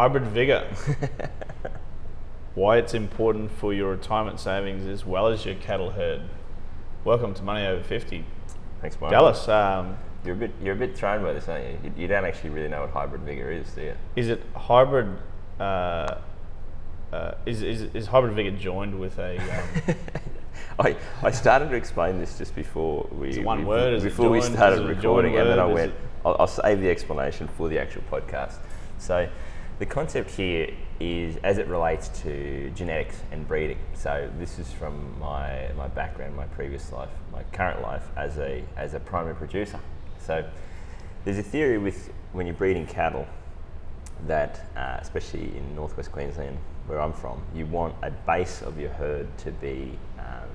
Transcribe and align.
Hybrid 0.00 0.28
Vigor. 0.28 0.66
Why 2.54 2.78
it's 2.78 2.94
important 2.94 3.50
for 3.50 3.74
your 3.74 3.90
retirement 3.90 4.40
savings 4.40 4.86
as 4.86 5.04
well 5.04 5.26
as 5.26 5.44
your 5.44 5.56
cattle 5.56 5.90
herd. 5.90 6.22
Welcome 7.04 7.34
to 7.34 7.42
Money 7.42 7.66
Over 7.66 7.82
50. 7.82 8.24
Thanks, 8.80 8.96
Michael. 8.96 9.10
Dallas, 9.10 9.46
um, 9.48 9.98
You're 10.24 10.36
a 10.36 10.38
bit 10.38 10.52
you're 10.62 10.72
a 10.72 10.78
bit 10.78 10.96
thrown 10.96 11.22
by 11.22 11.34
this, 11.34 11.50
aren't 11.50 11.66
you? 11.66 11.78
You, 11.84 12.02
you 12.04 12.08
don't 12.08 12.24
actually 12.24 12.48
really 12.48 12.70
know 12.70 12.80
what 12.80 12.92
hybrid 12.92 13.20
vigor 13.24 13.52
is, 13.52 13.70
do 13.72 13.82
you? 13.82 13.94
is 14.16 14.30
it 14.30 14.42
hybrid? 14.56 15.18
Uh, 15.60 16.14
uh, 17.12 17.34
is, 17.44 17.62
is, 17.62 17.82
is 17.94 18.06
hybrid 18.06 18.32
vigor 18.32 18.52
joined 18.52 18.98
with 18.98 19.18
a? 19.18 19.36
Um, 19.36 19.96
I, 20.78 20.96
I 21.22 21.30
started 21.30 21.68
to 21.68 21.76
explain 21.76 22.18
this 22.18 22.38
just 22.38 22.54
before 22.54 23.06
we 23.12 23.38
one 23.44 23.58
we- 23.58 23.64
word? 23.66 23.92
Is 23.92 24.04
before 24.04 24.30
we 24.30 24.40
started 24.40 24.80
recording, 24.88 25.36
and 25.36 25.46
then 25.46 25.58
I 25.58 25.66
went. 25.66 25.92
I'll, 26.24 26.36
I'll 26.40 26.46
save 26.46 26.80
the 26.80 26.88
explanation 26.88 27.48
for 27.48 27.68
the 27.68 27.78
actual 27.78 28.02
podcast. 28.10 28.56
So, 28.96 29.28
the 29.80 29.86
concept 29.86 30.30
here 30.30 30.70
is 31.00 31.38
as 31.42 31.56
it 31.56 31.66
relates 31.66 32.08
to 32.08 32.70
genetics 32.74 33.16
and 33.32 33.48
breeding. 33.48 33.78
So, 33.94 34.30
this 34.38 34.58
is 34.58 34.70
from 34.70 35.18
my 35.18 35.72
my 35.72 35.88
background, 35.88 36.36
my 36.36 36.44
previous 36.48 36.92
life, 36.92 37.08
my 37.32 37.42
current 37.44 37.80
life 37.80 38.04
as 38.14 38.36
a 38.36 38.62
as 38.76 38.92
a 38.92 39.00
primary 39.00 39.34
producer. 39.34 39.80
So, 40.18 40.44
there's 41.24 41.38
a 41.38 41.42
theory 41.42 41.78
with 41.78 42.12
when 42.32 42.46
you're 42.46 42.54
breeding 42.54 42.86
cattle 42.86 43.26
that, 44.26 44.66
uh, 44.76 44.98
especially 45.00 45.56
in 45.56 45.74
northwest 45.74 46.12
Queensland, 46.12 46.58
where 46.86 47.00
I'm 47.00 47.14
from, 47.14 47.42
you 47.54 47.64
want 47.64 47.94
a 48.02 48.10
base 48.10 48.60
of 48.60 48.78
your 48.78 48.90
herd 48.90 49.26
to 49.38 49.50
be 49.50 49.98
um, 50.18 50.48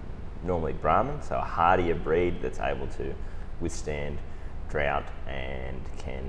normally 0.43 0.73
Brahman, 0.73 1.23
so 1.23 1.37
a 1.37 1.41
hardier 1.41 1.95
breed 1.95 2.43
that's 2.43 2.59
able 2.59 2.85
to 2.89 3.15
withstand 3.59 4.19
drought 4.69 5.07
and 5.27 5.81
can 5.97 6.23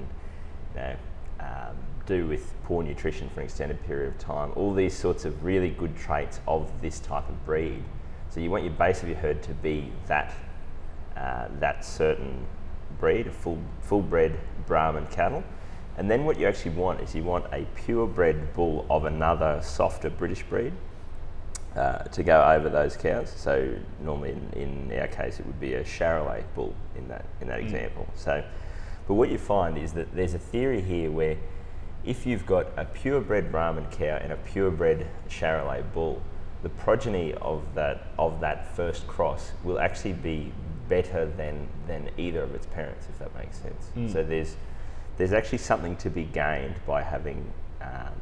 you 0.74 0.80
know, 0.80 0.96
um, 1.40 1.76
do 2.06 2.26
with 2.26 2.54
poor 2.64 2.82
nutrition 2.82 3.28
for 3.30 3.40
an 3.40 3.46
extended 3.46 3.82
period 3.84 4.08
of 4.08 4.18
time. 4.18 4.52
All 4.56 4.72
these 4.72 4.94
sorts 4.94 5.24
of 5.24 5.44
really 5.44 5.70
good 5.70 5.96
traits 5.96 6.40
of 6.46 6.70
this 6.80 7.00
type 7.00 7.28
of 7.28 7.44
breed. 7.44 7.82
So 8.28 8.40
you 8.40 8.50
want 8.50 8.64
your 8.64 8.72
base 8.72 9.02
of 9.02 9.08
your 9.08 9.18
herd 9.18 9.42
to 9.44 9.54
be 9.54 9.90
that 10.06 10.32
uh, 11.16 11.48
that 11.60 11.84
certain 11.84 12.46
breed, 12.98 13.26
a 13.26 13.30
full 13.30 13.58
full 13.80 14.02
bred 14.02 14.38
Brahman 14.66 15.06
cattle. 15.06 15.42
And 15.96 16.10
then 16.10 16.24
what 16.24 16.38
you 16.38 16.46
actually 16.46 16.72
want 16.72 17.00
is 17.00 17.14
you 17.14 17.24
want 17.24 17.46
a 17.52 17.64
purebred 17.74 18.52
bull 18.52 18.84
of 18.90 19.06
another 19.06 19.60
softer 19.62 20.10
British 20.10 20.42
breed 20.42 20.74
uh, 21.74 22.02
to 22.04 22.22
go 22.22 22.42
over 22.42 22.68
those 22.68 22.96
cows. 22.96 23.32
So 23.34 23.74
normally 24.02 24.32
in, 24.32 24.90
in 24.90 24.98
our 25.00 25.08
case 25.08 25.40
it 25.40 25.46
would 25.46 25.60
be 25.60 25.74
a 25.74 25.84
Charolais 25.84 26.44
bull 26.54 26.74
in 26.96 27.08
that 27.08 27.24
in 27.40 27.48
that 27.48 27.60
example. 27.60 28.06
So, 28.14 28.44
but 29.06 29.14
what 29.14 29.30
you 29.30 29.38
find 29.38 29.78
is 29.78 29.92
that 29.92 30.14
there's 30.14 30.34
a 30.34 30.38
theory 30.38 30.80
here 30.80 31.10
where 31.10 31.36
if 32.04 32.24
you've 32.24 32.46
got 32.46 32.66
a 32.76 32.84
purebred 32.84 33.50
Brahman 33.50 33.86
cow 33.90 34.18
and 34.22 34.32
a 34.32 34.36
purebred 34.36 35.06
Charolais 35.28 35.82
bull, 35.92 36.22
the 36.62 36.68
progeny 36.68 37.34
of 37.34 37.62
that 37.74 38.08
of 38.18 38.40
that 38.40 38.74
first 38.74 39.06
cross 39.06 39.52
will 39.62 39.78
actually 39.78 40.14
be 40.14 40.52
better 40.88 41.26
than 41.26 41.68
than 41.86 42.10
either 42.16 42.42
of 42.42 42.54
its 42.54 42.66
parents, 42.66 43.06
if 43.08 43.18
that 43.18 43.34
makes 43.36 43.58
sense. 43.58 43.90
So 44.12 44.22
there's 44.22 44.56
there's 45.16 45.32
actually 45.32 45.58
something 45.58 45.96
to 45.96 46.10
be 46.10 46.24
gained 46.24 46.76
by 46.86 47.02
having 47.02 47.52
um, 47.80 48.12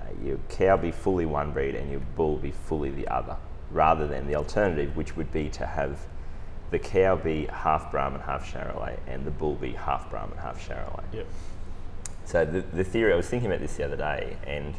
uh, 0.00 0.04
your 0.24 0.38
cow 0.48 0.76
be 0.76 0.90
fully 0.90 1.26
one 1.26 1.52
breed 1.52 1.74
and 1.74 1.90
your 1.90 2.00
bull 2.16 2.36
be 2.36 2.50
fully 2.50 2.90
the 2.90 3.08
other, 3.08 3.36
rather 3.70 4.06
than 4.06 4.26
the 4.26 4.36
alternative, 4.36 4.96
which 4.96 5.16
would 5.16 5.32
be 5.32 5.48
to 5.50 5.66
have 5.66 5.98
the 6.72 6.78
cow 6.78 7.14
be 7.14 7.46
half 7.52 7.90
Brahman, 7.92 8.20
half 8.22 8.50
Charolais, 8.50 8.98
and 9.06 9.24
the 9.24 9.30
bull 9.30 9.54
be 9.54 9.72
half 9.72 10.10
Brahman, 10.10 10.38
half 10.38 10.66
Charolais. 10.66 11.04
yep. 11.12 11.26
So 12.24 12.46
the, 12.46 12.62
the 12.62 12.82
theory, 12.82 13.12
I 13.12 13.16
was 13.16 13.28
thinking 13.28 13.50
about 13.50 13.60
this 13.60 13.76
the 13.76 13.84
other 13.84 13.96
day, 13.96 14.38
and 14.46 14.74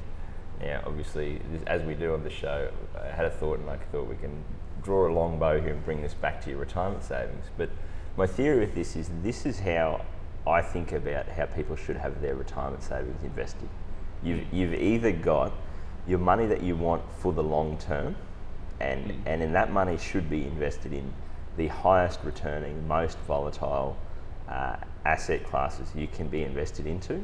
yeah, 0.60 0.82
obviously, 0.86 1.40
this- 1.52 1.64
as 1.68 1.84
we 1.84 1.94
do 1.94 2.14
on 2.14 2.24
the 2.24 2.32
show, 2.32 2.70
I 3.00 3.08
had 3.08 3.26
a 3.26 3.30
thought, 3.30 3.60
and 3.60 3.70
I 3.70 3.78
thought 3.78 4.08
we 4.08 4.16
can 4.16 4.44
draw 4.82 5.08
a 5.08 5.14
long 5.14 5.38
bow 5.38 5.62
here 5.62 5.72
and 5.72 5.86
bring 5.86 6.02
this 6.02 6.16
back 6.16 6.42
to 6.44 6.50
your 6.50 6.60
retirement 6.60 7.04
savings. 7.04 7.46
But 7.58 7.70
my 8.18 8.26
theory 8.26 8.60
with 8.60 8.74
this 8.74 8.96
is 8.96 9.12
this 9.22 9.46
is 9.46 9.60
how 9.60 10.04
I 10.48 10.64
think 10.64 10.94
about 10.94 11.30
how 11.30 11.46
people 11.46 11.76
should 11.76 11.98
have 11.98 12.22
their 12.22 12.36
retirement 12.36 12.82
savings 12.82 13.24
invested. 13.24 13.70
You've, 14.24 14.52
you've 14.52 14.74
either 14.74 15.12
got 15.12 15.54
your 16.08 16.20
money 16.20 16.48
that 16.48 16.64
you 16.64 16.76
want 16.76 17.04
for 17.20 17.34
the 17.34 17.44
long 17.44 17.78
term, 17.78 18.16
and, 18.80 19.12
mm. 19.12 19.18
and 19.28 19.44
in 19.44 19.54
that 19.54 19.72
money 19.72 19.98
should 19.98 20.28
be 20.28 20.44
invested 20.44 20.92
in 20.92 21.14
the 21.58 21.68
highest 21.68 22.20
returning, 22.24 22.88
most 22.88 23.18
volatile 23.20 23.96
uh, 24.50 24.76
asset 25.06 25.44
classes 25.46 25.90
you 25.96 26.08
can 26.08 26.28
be 26.28 26.44
invested 26.44 26.88
into, 26.88 27.24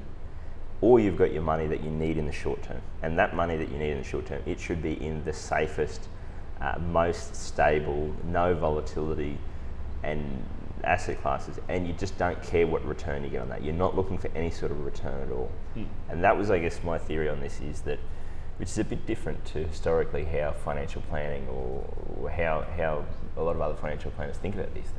or 0.81 0.99
you've 0.99 1.17
got 1.17 1.33
your 1.33 1.41
money 1.41 1.67
that 1.67 1.83
you 1.83 1.89
need 1.89 2.17
in 2.17 2.25
the 2.25 2.31
short 2.31 2.61
term. 2.63 2.81
And 3.01 3.17
that 3.19 3.35
money 3.35 3.57
that 3.57 3.69
you 3.69 3.77
need 3.77 3.91
in 3.91 3.97
the 3.97 4.03
short 4.03 4.25
term, 4.25 4.41
it 4.45 4.59
should 4.59 4.81
be 4.81 4.93
in 5.03 5.23
the 5.25 5.33
safest, 5.33 6.07
uh, 6.61 6.77
most 6.79 7.35
stable, 7.35 8.13
no 8.25 8.53
volatility, 8.53 9.37
and 10.03 10.43
asset 10.83 11.21
classes. 11.21 11.59
And 11.67 11.85
you 11.85 11.93
just 11.93 12.17
don't 12.17 12.41
care 12.41 12.65
what 12.65 12.85
return 12.85 13.23
you 13.23 13.29
get 13.29 13.41
on 13.41 13.49
that. 13.49 13.63
You're 13.63 13.73
not 13.73 13.95
looking 13.95 14.17
for 14.17 14.29
any 14.35 14.51
sort 14.51 14.71
of 14.71 14.85
return 14.85 15.21
at 15.27 15.33
all. 15.33 15.51
And 16.09 16.23
that 16.23 16.37
was, 16.37 16.49
I 16.49 16.59
guess, 16.59 16.81
my 16.83 16.97
theory 16.97 17.27
on 17.29 17.41
this 17.41 17.59
is 17.59 17.81
that, 17.81 17.99
which 18.59 18.69
is 18.69 18.77
a 18.77 18.83
bit 18.83 19.05
different 19.07 19.43
to 19.45 19.59
historically 19.65 20.25
how 20.25 20.51
financial 20.51 21.01
planning 21.03 21.47
or, 21.47 22.29
how, 22.29 22.65
how 22.75 23.05
a 23.37 23.41
lot 23.41 23.55
of 23.55 23.61
other 23.61 23.75
financial 23.75 24.11
planners 24.11 24.37
think 24.37 24.53
about 24.55 24.73
these 24.73 24.83
things. 24.83 24.95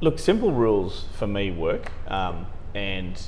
Look, 0.00 0.18
simple 0.18 0.50
rules 0.52 1.04
for 1.12 1.26
me 1.26 1.50
work, 1.52 1.90
um, 2.08 2.46
and 2.74 3.20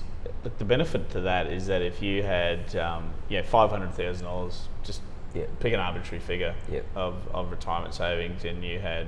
the 0.58 0.64
benefit 0.64 1.10
to 1.10 1.20
that 1.22 1.46
is 1.46 1.66
that 1.68 1.82
if 1.82 2.02
you 2.02 2.22
had, 2.22 2.74
um, 2.76 3.10
yeah, 3.28 3.42
five 3.42 3.70
hundred 3.70 3.92
thousand 3.94 4.26
dollars, 4.26 4.68
just 4.82 5.00
Yeah. 5.34 5.44
pick 5.60 5.72
an 5.72 5.80
arbitrary 5.80 6.20
figure 6.20 6.54
Yep. 6.70 6.84
of, 6.96 7.14
of 7.32 7.50
retirement 7.50 7.94
savings, 7.94 8.44
and 8.44 8.64
you 8.64 8.78
had, 8.80 9.06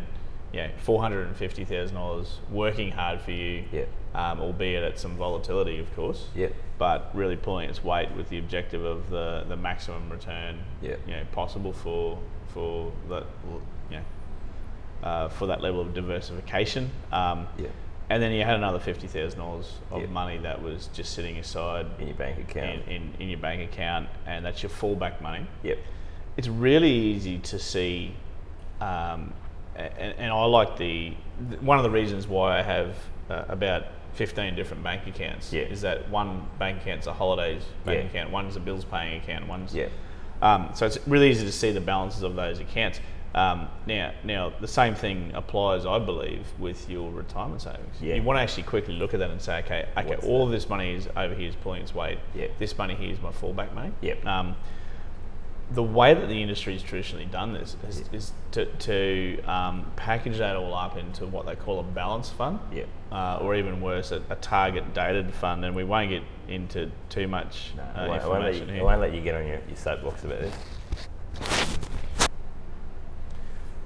yeah, 0.52 0.70
four 0.78 1.00
hundred 1.00 1.26
and 1.26 1.36
fifty 1.36 1.64
thousand 1.64 1.96
dollars 1.96 2.38
working 2.50 2.92
hard 2.92 3.20
for 3.20 3.32
you, 3.32 3.64
Yep. 3.72 3.88
Um, 4.14 4.40
albeit 4.40 4.82
at 4.84 4.98
some 4.98 5.16
volatility, 5.16 5.78
of 5.78 5.94
course, 5.96 6.26
Yep. 6.34 6.52
but 6.78 7.10
really 7.14 7.36
pulling 7.36 7.68
its 7.70 7.82
weight 7.82 8.10
with 8.12 8.28
the 8.28 8.38
objective 8.38 8.84
of 8.84 9.08
the, 9.10 9.44
the 9.48 9.56
maximum 9.56 10.10
return, 10.10 10.58
Yep. 10.82 11.00
you 11.06 11.12
know, 11.14 11.22
possible 11.32 11.72
for 11.72 12.18
for 12.48 12.92
that, 13.08 13.24
you 13.90 13.96
know, 13.96 15.08
uh, 15.08 15.28
for 15.28 15.46
that 15.46 15.62
level 15.62 15.80
of 15.80 15.94
diversification. 15.94 16.90
Um, 17.10 17.46
Yeah. 17.58 17.68
and 18.10 18.22
then 18.22 18.32
you 18.32 18.44
had 18.44 18.56
another 18.56 18.78
fifty 18.78 19.06
thousand 19.06 19.38
dollars 19.40 19.78
of 19.90 20.10
money 20.10 20.36
that 20.38 20.60
was 20.62 20.88
just 20.88 21.14
sitting 21.14 21.38
aside 21.38 21.86
In 21.98 22.08
your 22.08 22.16
bank 22.16 22.38
account. 22.38 22.86
in, 22.88 23.14
in 23.18 23.28
your 23.30 23.38
bank 23.38 23.62
account, 23.72 24.08
and 24.26 24.44
that's 24.44 24.62
your 24.62 24.68
fallback 24.70 25.22
money. 25.22 25.46
Yep. 25.62 25.78
It's 26.36 26.48
really 26.48 26.90
easy 26.90 27.38
to 27.38 27.58
see, 27.58 28.14
um, 28.80 29.32
and, 29.76 30.14
and 30.18 30.32
I 30.32 30.44
like 30.44 30.76
the 30.76 31.14
th- 31.48 31.60
one 31.62 31.78
of 31.78 31.84
the 31.84 31.90
reasons 31.90 32.26
why 32.28 32.58
I 32.58 32.62
have 32.62 32.94
uh, 33.30 33.44
about 33.48 33.84
fifteen 34.14 34.54
different 34.54 34.82
bank 34.82 35.06
accounts 35.06 35.52
Yeah. 35.52 35.62
is 35.62 35.80
that 35.82 36.08
one 36.10 36.42
bank 36.58 36.82
account's 36.82 37.06
a 37.06 37.12
holidays 37.12 37.62
bank 37.84 38.00
Yeah. 38.00 38.20
account, 38.20 38.30
one's 38.30 38.56
a 38.56 38.60
bills 38.60 38.84
paying 38.84 39.20
account, 39.22 39.46
one's 39.48 39.74
Yeah. 39.74 39.86
um, 40.42 40.70
so 40.74 40.86
it's 40.86 40.98
really 41.06 41.30
easy 41.30 41.44
to 41.46 41.52
see 41.52 41.70
the 41.72 41.80
balances 41.80 42.22
of 42.22 42.34
those 42.36 42.58
accounts. 42.58 43.00
Um, 43.34 43.68
now, 43.86 44.12
now 44.24 44.52
the 44.60 44.68
same 44.68 44.94
thing 44.94 45.30
applies, 45.34 45.86
I 45.86 45.98
believe, 45.98 46.46
with 46.58 46.90
your 46.90 47.10
retirement 47.10 47.62
savings. 47.62 47.96
Yeah. 47.98 48.16
You 48.16 48.22
want 48.22 48.36
to 48.38 48.42
actually 48.42 48.64
quickly 48.64 48.92
look 48.94 49.14
at 49.14 49.20
that 49.20 49.30
and 49.30 49.40
say, 49.40 49.60
okay, 49.60 49.86
okay, 49.96 50.06
What's 50.06 50.26
all 50.26 50.44
of 50.44 50.50
this 50.50 50.68
money 50.68 50.94
is 50.94 51.08
over 51.16 51.32
here 51.34 51.48
is 51.48 51.56
pulling 51.56 51.80
its 51.80 51.94
weight. 51.94 52.18
Yeah. 52.34 52.48
This 52.58 52.76
money 52.76 52.94
here 52.94 53.10
is 53.10 53.22
my 53.22 53.30
fallback 53.30 53.72
money. 53.72 53.92
Yep. 54.02 54.26
Um, 54.26 54.54
the 55.74 55.82
way 55.82 56.12
that 56.12 56.26
the 56.28 56.42
industry 56.42 56.74
has 56.74 56.82
traditionally 56.82 57.24
done 57.24 57.52
this 57.52 57.76
is, 57.88 58.04
is 58.12 58.32
to, 58.50 58.66
to 58.66 59.42
um, 59.44 59.90
package 59.96 60.38
that 60.38 60.56
all 60.56 60.74
up 60.74 60.96
into 60.96 61.26
what 61.26 61.46
they 61.46 61.54
call 61.54 61.80
a 61.80 61.82
balance 61.82 62.28
fund, 62.28 62.58
Yep. 62.72 62.88
uh, 63.10 63.38
or 63.40 63.54
even 63.54 63.80
worse, 63.80 64.12
a, 64.12 64.22
a 64.28 64.36
target 64.36 64.92
dated 64.92 65.32
fund. 65.32 65.64
And 65.64 65.74
we 65.74 65.84
won't 65.84 66.10
get 66.10 66.22
into 66.48 66.90
too 67.08 67.26
much 67.26 67.72
No, 67.76 67.82
uh, 67.82 67.86
I, 67.86 68.08
won't, 68.08 68.22
I, 68.22 68.28
won't 68.28 68.42
let 68.42 68.48
information 68.54 68.76
you, 68.76 68.80
I 68.82 68.84
won't 68.84 69.00
let 69.00 69.14
you 69.14 69.20
get 69.22 69.34
on 69.34 69.46
your, 69.46 69.60
your 69.66 69.76
soapbox 69.76 70.24
about 70.24 70.40
this. 70.40 70.54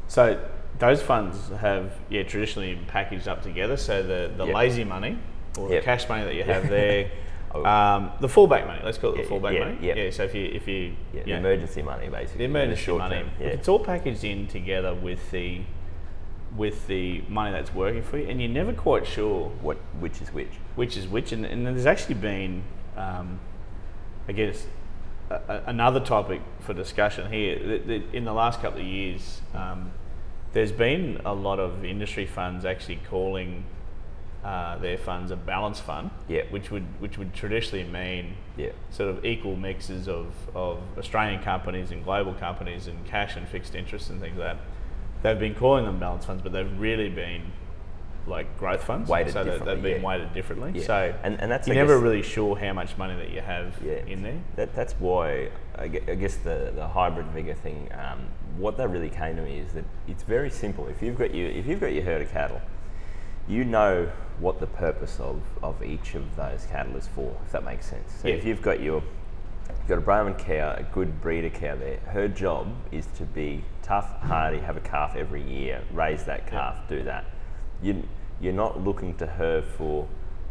So 0.09 0.43
those 0.79 1.03
funds 1.03 1.49
have 1.61 1.93
yeah 2.11 2.23
traditionally 2.23 2.75
been 2.75 2.87
packaged 2.87 3.29
up 3.29 3.43
together. 3.43 3.77
So 3.77 4.03
the 4.03 4.33
the 4.37 4.47
Yep. 4.47 4.55
lazy 4.55 4.85
money 4.85 5.19
or 5.59 5.71
Yep. 5.71 5.81
the 5.81 5.85
cash 5.85 6.09
money 6.09 6.25
that 6.25 6.35
you 6.35 6.45
have 6.45 6.69
there. 6.69 7.11
Oh. 7.65 7.69
Um, 7.69 8.11
the 8.21 8.29
fallback 8.29 8.67
money, 8.67 8.81
let's 8.85 8.99
call 8.99 9.13
it 9.13 9.19
Yeah, 9.19 9.23
the 9.25 9.29
fallback 9.31 9.53
yeah, 9.55 9.65
money. 9.65 9.79
yeah. 9.81 9.95
Yeah. 9.95 10.11
So 10.11 10.25
if 10.25 10.35
you 10.35 10.45
if 10.53 10.67
you 10.69 10.95
Yeah, 11.13 11.23
the 11.23 11.29
you 11.29 11.35
know, 11.35 11.39
emergency 11.41 11.83
money 11.83 12.09
basically. 12.09 12.39
the 12.39 12.45
emergency 12.45 12.83
short 12.83 12.99
money, 12.99 13.25
Yeah. 13.41 13.47
it's 13.49 13.69
all 13.69 13.79
packaged 13.79 14.25
in 14.25 14.47
together 14.47 14.95
with 14.95 15.31
the 15.31 15.61
with 16.57 16.87
the 16.87 17.23
money 17.29 17.51
that's 17.53 17.75
working 17.75 18.03
for 18.03 18.19
you, 18.19 18.29
and 18.29 18.41
you're 18.41 18.51
never 18.51 18.73
quite 18.73 19.07
sure 19.07 19.51
what 19.61 19.77
which 20.01 20.21
is 20.23 20.33
which. 20.33 20.53
which 20.75 20.97
is 20.97 21.07
which. 21.07 21.33
And, 21.33 21.45
and 21.45 21.67
there's 21.67 21.87
actually 21.87 22.15
been, 22.15 22.63
um, 22.97 23.39
I 24.29 24.33
guess, 24.33 24.67
a, 25.29 25.35
a, 25.49 25.63
another 25.67 26.01
topic 26.01 26.41
for 26.61 26.73
discussion 26.73 27.31
here. 27.31 27.59
That, 27.59 27.87
that 27.89 28.03
in 28.15 28.25
the 28.25 28.33
last 28.33 28.63
couple 28.63 28.81
of 28.81 28.87
years, 28.87 29.43
um, 29.55 29.91
there's 30.53 30.73
been 30.73 31.21
a 31.27 31.35
lot 31.35 31.59
of 31.59 31.85
industry 31.85 32.25
funds 32.27 32.65
actually 32.65 33.01
calling 33.11 33.65
uh, 34.47 34.79
their 34.79 34.97
funds 34.97 35.31
a 35.33 35.37
balance 35.37 35.81
fund, 35.81 36.11
Yeah. 36.29 36.43
which 36.51 36.71
would 36.71 36.85
which 37.01 37.19
would 37.19 37.35
traditionally 37.35 37.85
mean 37.85 38.35
Yeah. 38.57 38.71
sort 38.91 39.09
of 39.11 39.25
equal 39.25 39.57
mixes 39.57 40.07
of, 40.09 40.27
of 40.55 40.79
Australian 40.97 41.43
companies 41.43 41.91
and 41.91 42.05
global 42.05 42.33
companies 42.35 42.87
and 42.87 43.05
cash 43.07 43.37
and 43.37 43.49
fixed 43.49 43.75
interest 43.75 44.09
and 44.11 44.21
things 44.21 44.39
like 44.39 44.47
that. 44.47 44.59
They've 45.23 45.39
been 45.39 45.55
calling 45.57 45.85
them 45.85 45.99
balance 45.99 46.25
funds, 46.27 46.43
but 46.43 46.53
they've 46.53 46.79
really 46.79 47.09
been 47.09 47.43
like 48.29 48.47
growth 48.59 48.85
funds. 48.85 49.09
Weighted 49.09 49.33
so 49.33 49.43
that 49.45 49.65
they've 49.65 49.83
been 49.83 50.01
yeah. 50.03 50.07
weighted 50.07 50.33
differently. 50.33 50.73
Yeah. 50.77 50.85
So 50.87 51.15
And- 51.25 51.41
and 51.41 51.51
that's, 51.51 51.67
you're 51.67 51.75
I 51.77 51.81
never 51.81 51.95
guess- 51.97 52.03
really 52.05 52.23
sure 52.23 52.57
how 52.57 52.73
much 52.73 52.97
money 52.97 53.17
that 53.17 53.31
you 53.31 53.41
have 53.41 53.75
Yeah. 53.85 53.95
in 54.07 54.23
there. 54.23 54.39
That, 54.57 54.75
that's 54.77 54.95
why 55.01 55.49
I 55.77 55.85
I 55.85 56.15
guess 56.15 56.37
the, 56.37 56.73
the 56.75 56.87
hybrid 56.87 57.27
vigor 57.29 57.55
thing. 57.55 57.89
Um, 57.95 58.21
what 58.59 58.77
that 58.79 58.89
really 58.91 59.11
came 59.11 59.35
to 59.37 59.43
me 59.43 59.59
is 59.59 59.73
that 59.73 59.85
it's 60.07 60.23
very 60.23 60.51
simple. 60.51 60.87
If 60.87 61.03
you've 61.03 61.19
got 61.19 61.35
your 61.35 61.49
if 61.51 61.67
you've 61.67 61.81
got 61.81 61.93
your 61.93 62.05
herd 62.05 62.23
of 62.23 62.31
cattle, 62.31 62.61
you 63.49 63.65
know 63.65 64.11
what 64.39 64.61
the 64.61 64.67
purpose 64.67 65.19
of, 65.21 65.41
of 65.63 65.83
each 65.83 66.15
of 66.15 66.37
those 66.37 66.67
cattle 66.67 66.97
is 66.97 67.07
for. 67.07 67.35
If 67.47 67.53
that 67.53 67.65
makes 67.65 67.87
sense. 67.87 68.13
So 68.21 68.29
Yeah. 68.29 68.35
if 68.35 68.45
you've 68.45 68.63
got 68.63 68.81
your 68.81 69.03
you've 69.69 69.89
got 69.89 69.99
a 69.99 70.03
Brahman 70.03 70.35
cow, 70.35 70.75
a 70.77 70.83
good 70.83 71.21
breeder 71.21 71.51
cow 71.51 71.77
there. 71.77 71.99
Her 72.07 72.29
job 72.29 72.73
is 72.93 73.07
to 73.19 73.25
be 73.25 73.65
tough, 73.83 74.21
hardy, 74.23 74.59
have 74.59 74.77
a 74.77 74.81
calf 74.81 75.15
every 75.17 75.43
year, 75.43 75.83
raise 75.93 76.25
that 76.25 76.47
calf, 76.47 76.77
do 76.89 77.03
that. 77.05 77.25
You, 77.83 78.03
you're 78.41 78.53
not 78.53 78.83
looking 78.83 79.15
to 79.19 79.27
her 79.27 79.63
for 79.63 80.07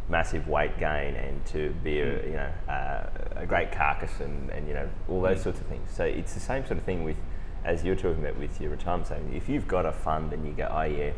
massive 0.07 0.47
weight 0.47 0.77
gain 0.79 1.15
and 1.15 1.43
to 1.47 1.71
be 1.83 1.99
a, 1.99 2.25
you 2.25 2.33
know, 2.33 2.51
uh, 2.69 3.07
a 3.35 3.45
great 3.45 3.71
carcass 3.71 4.19
and, 4.19 4.49
and 4.51 4.67
you 4.67 4.73
know, 4.73 4.87
all 5.09 5.21
those 5.21 5.41
sorts 5.41 5.59
of 5.59 5.65
things. 5.67 5.89
So 5.91 6.03
it's 6.05 6.33
the 6.33 6.39
same 6.39 6.65
sort 6.65 6.77
of 6.77 6.83
thing 6.83 7.03
with, 7.03 7.17
as 7.63 7.83
you're 7.83 7.95
talking 7.95 8.23
about 8.23 8.37
with 8.37 8.59
your 8.61 8.71
retirement 8.71 9.07
savings. 9.07 9.35
If 9.35 9.49
you've 9.49 9.67
got 9.67 9.85
a 9.85 9.91
fund 9.91 10.31
and 10.33 10.45
you 10.45 10.53
go, 10.53 10.69
oh 10.71 10.83
yeah, 10.83 11.11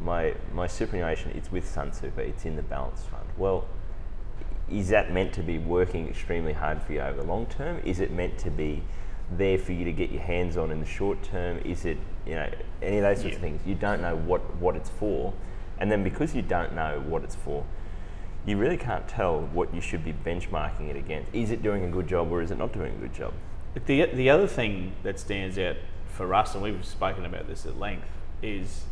my, 0.00 0.34
my 0.52 0.66
superannuation, 0.66 1.32
it's 1.34 1.50
with 1.50 1.64
SunSuper. 1.64 2.18
It's 2.18 2.44
in 2.44 2.56
the 2.56 2.62
balance 2.62 3.02
fund. 3.02 3.24
Well, 3.36 3.66
is 4.70 4.88
that 4.88 5.12
meant 5.12 5.32
to 5.34 5.42
be 5.42 5.58
working 5.58 6.08
extremely 6.08 6.52
hard 6.52 6.82
for 6.82 6.92
you 6.92 7.00
over 7.00 7.22
the 7.22 7.26
long 7.26 7.46
term? 7.46 7.80
Is 7.84 8.00
it 8.00 8.10
meant 8.10 8.38
to 8.38 8.50
be 8.50 8.82
there 9.30 9.58
for 9.58 9.72
you 9.72 9.84
to 9.84 9.92
get 9.92 10.10
your 10.10 10.22
hands 10.22 10.56
on 10.56 10.70
in 10.70 10.80
the 10.80 10.86
short 10.86 11.22
term? 11.22 11.58
Is 11.64 11.84
it, 11.84 11.98
you 12.26 12.34
know, 12.34 12.50
any 12.82 12.98
of 12.98 13.02
those 13.02 13.20
sorts 13.20 13.36
of 13.36 13.42
things? 13.42 13.60
You 13.66 13.74
don't 13.74 14.02
know 14.02 14.16
what, 14.16 14.56
what 14.56 14.76
it's 14.76 14.90
for. 14.90 15.32
And 15.78 15.90
then 15.90 16.02
because 16.02 16.34
you 16.34 16.42
don't 16.42 16.74
know 16.74 17.02
what 17.06 17.24
it's 17.24 17.36
for, 17.36 17.64
you 18.46 18.56
really 18.56 18.76
can't 18.76 19.06
tell 19.08 19.40
what 19.40 19.74
you 19.74 19.80
should 19.80 20.04
be 20.04 20.12
benchmarking 20.12 20.88
it 20.88 20.96
against. 20.96 21.34
Is 21.34 21.50
it 21.50 21.62
doing 21.62 21.84
a 21.84 21.88
good 21.88 22.06
job 22.06 22.30
or 22.30 22.42
is 22.42 22.50
it 22.50 22.58
not 22.58 22.72
doing 22.72 22.94
a 22.94 22.98
good 22.98 23.14
job? 23.14 23.32
But 23.74 23.86
the, 23.86 24.06
the 24.06 24.30
other 24.30 24.46
thing 24.46 24.92
that 25.02 25.20
stands 25.20 25.58
out 25.58 25.76
for 26.08 26.34
us, 26.34 26.54
and 26.54 26.62
we've 26.62 26.84
spoken 26.84 27.24
about 27.24 27.46
this 27.46 27.66
at 27.66 27.78
length, 27.78 28.08
is 28.42 28.84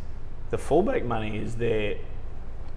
the 0.51 0.57
fallback 0.57 1.05
money 1.05 1.37
is 1.39 1.57
there 1.57 1.97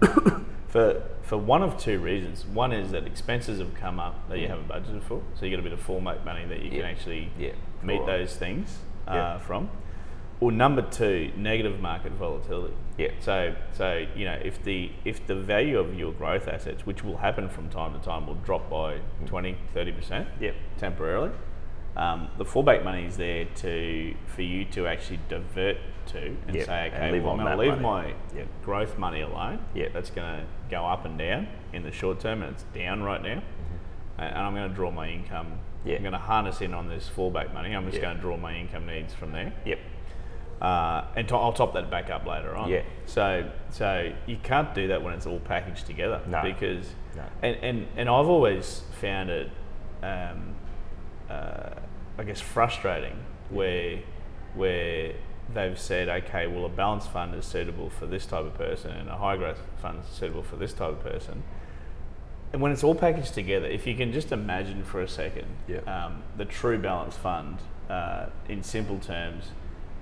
for 0.68 1.02
for 1.22 1.36
one 1.38 1.62
of 1.62 1.78
two 1.78 1.98
reasons. 2.00 2.44
One 2.46 2.72
is 2.72 2.90
that 2.92 3.06
expenses 3.06 3.60
have 3.60 3.74
come 3.74 4.00
up 4.00 4.28
that 4.28 4.38
you 4.38 4.48
haven't 4.48 4.68
budgeted 4.68 5.02
for, 5.04 5.22
so 5.34 5.44
you 5.44 5.50
get 5.50 5.60
a 5.60 5.62
bit 5.62 5.72
of 5.72 5.84
fallback 5.86 6.24
money 6.24 6.44
that 6.46 6.60
you 6.62 6.70
Yeah. 6.70 6.76
can 6.78 6.84
actually 6.86 7.30
Yeah, 7.38 7.52
meet 7.82 8.00
alright. 8.00 8.18
those 8.20 8.36
things 8.36 8.78
uh, 9.06 9.12
Yeah. 9.14 9.38
from. 9.38 9.70
Or 10.40 10.50
number 10.50 10.80
two, 10.80 11.30
negative 11.36 11.80
market 11.80 12.12
volatility. 12.12 12.72
Yeah. 12.96 13.10
So 13.20 13.54
so 13.72 14.06
you 14.16 14.24
know 14.24 14.38
if 14.42 14.62
the 14.64 14.90
if 15.04 15.26
the 15.26 15.34
value 15.34 15.78
of 15.78 15.94
your 15.98 16.12
growth 16.12 16.48
assets, 16.48 16.86
which 16.86 17.04
will 17.04 17.18
happen 17.18 17.48
from 17.48 17.68
time 17.68 17.92
to 17.92 17.98
time, 18.04 18.26
will 18.26 18.36
drop 18.36 18.70
by 18.70 18.98
20, 19.26 19.56
30 19.74 19.92
percent 19.92 20.28
Yep. 20.40 20.54
temporarily. 20.78 21.30
Um, 21.96 22.28
the 22.38 22.44
fallback 22.44 22.84
money 22.84 23.04
is 23.04 23.16
there 23.16 23.44
to 23.56 24.14
for 24.26 24.42
you 24.42 24.64
to 24.66 24.86
actually 24.86 25.18
divert 25.28 25.76
to 26.06 26.18
and 26.46 26.54
Yep, 26.54 26.66
say, 26.66 26.86
okay, 26.94 27.10
live 27.10 27.24
well, 27.24 27.32
I'm 27.32 27.38
going 27.40 27.50
to 27.52 27.58
leave 27.58 27.80
money. 27.80 28.14
my 28.32 28.36
Yep. 28.38 28.46
growth 28.64 28.96
money 28.98 29.20
alone. 29.22 29.58
Yep. 29.74 29.92
That's 29.92 30.10
going 30.10 30.40
to 30.40 30.46
go 30.70 30.86
up 30.86 31.04
and 31.04 31.18
down 31.18 31.48
in 31.72 31.82
the 31.82 31.90
short 31.92 32.20
term, 32.20 32.42
and 32.42 32.52
it's 32.52 32.62
down 32.74 33.02
right 33.02 33.22
now. 33.22 33.42
And 34.18 34.28
and 34.34 34.38
I'm 34.38 34.54
going 34.54 34.68
to 34.68 34.74
draw 34.74 34.90
my 34.90 35.08
income. 35.08 35.46
Mm-hmm. 35.84 35.90
I'm 35.96 36.02
going 36.02 36.12
to 36.12 36.18
harness 36.18 36.60
in 36.60 36.74
on 36.74 36.88
this 36.88 37.08
fallback 37.14 37.52
money. 37.52 37.74
I'm 37.74 37.84
just 37.86 37.96
Yeah. 37.96 38.02
going 38.02 38.16
to 38.16 38.22
draw 38.22 38.36
my 38.36 38.54
income 38.54 38.86
needs 38.86 39.12
from 39.14 39.32
there. 39.32 39.52
Yep. 39.64 39.78
Uh, 40.60 41.04
and 41.16 41.26
to, 41.28 41.36
I'll 41.36 41.54
top 41.54 41.72
that 41.72 41.90
back 41.90 42.10
up 42.10 42.26
later 42.26 42.54
on. 42.54 42.68
Yeah. 42.68 42.82
So 43.06 43.50
so 43.70 44.12
you 44.26 44.36
can't 44.42 44.74
do 44.74 44.88
that 44.88 45.02
when 45.02 45.14
it's 45.14 45.26
all 45.26 45.40
packaged 45.40 45.86
together. 45.86 46.20
No. 46.28 46.42
Because 46.42 46.86
No. 47.16 47.22
and, 47.42 47.56
and 47.62 47.86
and 47.96 48.08
I've 48.10 48.28
always 48.28 48.82
found 49.00 49.30
it, 49.30 49.50
um, 50.02 50.54
uh, 51.30 51.70
I 52.18 52.24
guess, 52.24 52.40
frustrating 52.40 53.16
where 53.50 53.98
where 54.54 55.12
they've 55.54 55.78
said, 55.78 56.08
okay, 56.08 56.46
well, 56.46 56.64
a 56.64 56.68
balanced 56.68 57.10
fund 57.10 57.34
is 57.34 57.44
suitable 57.46 57.88
for 57.90 58.06
this 58.06 58.26
type 58.26 58.44
of 58.44 58.54
person, 58.54 58.90
and 58.90 59.08
a 59.08 59.16
high 59.16 59.36
growth 59.36 59.60
fund 59.80 60.00
is 60.00 60.06
suitable 60.16 60.42
for 60.42 60.56
this 60.56 60.72
type 60.72 60.90
of 60.90 61.00
person. 61.02 61.42
And 62.52 62.60
when 62.60 62.72
it's 62.72 62.82
all 62.82 62.94
packaged 62.96 63.34
together, 63.34 63.66
if 63.66 63.86
you 63.86 63.94
can 63.94 64.12
just 64.12 64.32
imagine 64.32 64.82
for 64.84 65.00
a 65.00 65.08
second, 65.08 65.46
Yeah. 65.68 65.78
um, 65.86 66.22
the 66.36 66.44
true 66.44 66.78
balanced 66.78 67.18
fund, 67.18 67.58
uh, 67.88 68.26
in 68.48 68.62
simple 68.64 68.98
terms, 68.98 69.50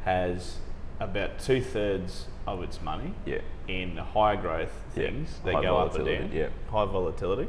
has 0.05 0.59
about 1.01 1.39
two 1.39 1.61
thirds 1.63 2.27
of 2.47 2.63
its 2.63 2.81
money 2.81 3.13
Yeah. 3.27 3.41
in 3.69 3.97
high 3.99 4.37
growth 4.37 4.73
Yeah. 4.97 5.05
things 5.05 5.41
that 5.45 5.55
High 5.55 5.63
go 5.63 5.77
up 5.77 5.95
and 5.95 6.07
down, 6.07 6.31
yeah. 6.33 6.49
high 6.71 6.87
volatility, 6.87 7.49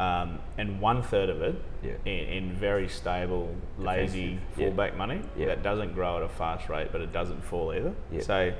um, 0.00 0.38
and 0.56 0.80
one 0.80 1.02
third 1.02 1.28
of 1.28 1.42
it 1.42 1.54
Yeah. 1.82 1.92
in, 2.06 2.28
in 2.28 2.52
very 2.54 2.88
stable, 2.88 3.54
lazy 3.78 4.38
Defensive, 4.48 4.58
yeah. 4.58 4.68
fallback 4.70 4.96
money 4.96 5.20
Yeah. 5.36 5.46
that 5.46 5.62
doesn't 5.62 5.94
grow 5.94 6.16
at 6.16 6.22
a 6.22 6.28
fast 6.28 6.68
rate, 6.70 6.88
but 6.90 7.00
it 7.02 7.12
doesn't 7.12 7.42
fall 7.44 7.72
either. 7.74 7.92
Yeah. 8.10 8.20
So, 8.22 8.52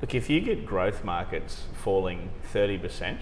look, 0.00 0.14
if 0.14 0.28
you 0.28 0.40
get 0.40 0.66
growth 0.66 1.04
markets 1.04 1.64
falling 1.84 2.30
thirty 2.52 2.76
percent, 2.78 3.20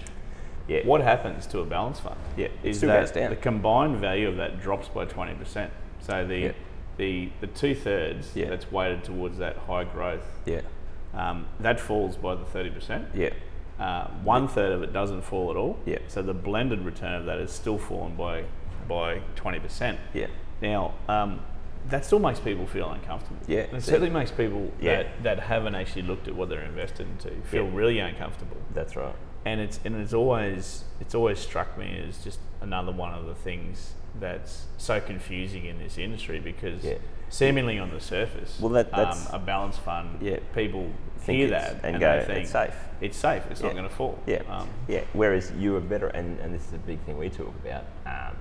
Yeah. 0.66 0.86
what 0.86 1.02
happens 1.02 1.46
to 1.48 1.60
a 1.60 1.64
balance 1.66 2.00
fund? 2.00 2.16
Yeah, 2.36 2.48
is 2.62 2.80
that 2.80 3.12
down. 3.12 3.30
the 3.30 3.36
combined 3.36 3.96
value 3.98 4.28
of 4.28 4.36
that 4.36 4.60
drops 4.60 4.88
by 4.88 5.04
twenty 5.04 5.34
percent. 5.34 5.70
So 6.00 6.24
the 6.26 6.38
Yeah. 6.38 6.52
the 6.96 7.28
the 7.42 7.48
two 7.48 7.74
thirds 7.74 8.34
Yeah. 8.34 8.48
that's 8.48 8.72
weighted 8.72 9.04
towards 9.04 9.36
that 9.38 9.56
high 9.68 9.84
growth, 9.84 10.26
Yeah. 10.46 10.60
um, 11.14 11.46
that 11.60 11.80
falls 11.80 12.16
by 12.16 12.34
the 12.34 12.44
thirty 12.46 12.70
percent. 12.70 13.08
Yeah. 13.14 13.30
Uh, 13.78 14.06
one 14.22 14.46
third 14.48 14.72
of 14.72 14.82
it 14.82 14.92
doesn't 14.92 15.22
fall 15.22 15.50
at 15.50 15.56
all. 15.56 15.78
Yeah. 15.86 15.98
So 16.08 16.22
the 16.22 16.34
blended 16.34 16.84
return 16.84 17.14
of 17.14 17.24
that 17.26 17.38
is 17.38 17.50
still 17.50 17.78
fallen 17.78 18.14
by 18.16 18.44
by 18.88 19.20
twenty 19.36 19.58
percent. 19.60 19.98
Yeah. 20.14 20.26
Now, 20.60 20.94
um, 21.08 21.40
that 21.88 22.04
still 22.04 22.20
makes 22.20 22.38
people 22.38 22.66
feel 22.66 22.90
uncomfortable. 22.90 23.40
Yeah. 23.48 23.60
And 23.62 23.78
it 23.78 23.82
certainly 23.82 24.10
makes 24.10 24.30
people 24.30 24.70
Yeah. 24.80 25.02
that, 25.02 25.22
that 25.24 25.40
haven't 25.40 25.74
actually 25.74 26.02
looked 26.02 26.28
at 26.28 26.34
what 26.36 26.48
they're 26.48 26.62
invested 26.62 27.08
into 27.08 27.30
feel 27.42 27.64
Yeah. 27.66 27.70
really 27.74 27.98
uncomfortable. 27.98 28.58
That's 28.72 28.94
right. 28.94 29.14
And 29.44 29.60
it's 29.60 29.80
and 29.84 29.96
it's 29.96 30.12
always 30.14 30.84
it's 31.00 31.14
always 31.14 31.38
struck 31.40 31.76
me 31.76 32.04
as 32.08 32.22
just 32.22 32.38
another 32.60 32.92
one 32.92 33.12
of 33.12 33.26
the 33.26 33.34
things 33.34 33.94
that's 34.20 34.66
so 34.78 35.00
confusing 35.00 35.64
in 35.64 35.78
this 35.78 35.98
industry 35.98 36.38
because 36.40 36.84
Yeah. 36.84 36.94
seemingly 37.28 37.78
on 37.78 37.90
the 37.90 38.00
surface, 38.00 38.58
Well, 38.60 38.70
that- 38.72 38.90
that's- 38.90 39.28
um, 39.32 39.40
a 39.40 39.44
balance 39.44 39.78
fund, 39.78 40.18
Yeah. 40.20 40.38
people 40.54 40.90
Think 41.18 41.38
hear 41.38 41.48
that 41.50 41.74
and 41.84 41.84
and, 41.84 42.00
go, 42.00 42.18
they 42.18 42.24
think 42.24 42.38
"It's 42.40 42.50
safe." 42.50 42.74
It's 43.00 43.16
safe. 43.16 43.42
It's 43.50 43.60
Yeah. 43.60 43.68
not 43.68 43.76
going 43.76 43.88
to 43.88 43.94
fall. 43.94 44.18
Yeah, 44.26 44.42
Um, 44.48 44.68
yeah. 44.88 45.02
Whereas 45.12 45.52
you 45.56 45.76
are 45.76 45.80
better, 45.80 46.08
and, 46.08 46.38
and 46.40 46.52
this 46.54 46.66
is 46.66 46.72
a 46.74 46.78
big 46.78 46.98
thing 47.00 47.16
we 47.18 47.30
talk 47.30 47.52
about. 47.64 47.84
Um, 48.04 48.36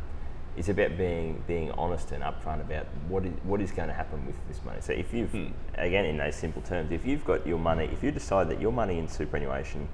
it's 0.58 0.68
about 0.68 0.98
being 0.98 1.42
being 1.48 1.72
honest 1.74 2.12
and 2.12 2.24
upfront 2.24 2.60
about 2.60 2.86
what 3.08 3.24
is 3.26 3.32
what 3.44 3.62
is 3.62 3.72
going 3.72 3.88
to 3.88 3.94
happen 3.94 4.26
with 4.26 4.36
this 4.48 4.60
money. 4.66 4.80
So 4.82 4.92
if 4.94 5.14
you've 5.14 5.32
Hmm. 5.32 5.48
again 5.76 6.06
in 6.06 6.18
those 6.18 6.36
simple 6.36 6.62
terms, 6.64 6.92
if 6.92 7.06
you've 7.06 7.24
got 7.24 7.46
your 7.48 7.58
money, 7.60 7.86
if 7.86 8.04
you 8.04 8.12
decide 8.12 8.50
that 8.50 8.60
your 8.60 8.74
money 8.74 8.98
in 9.00 9.08
superannuation, 9.08 9.88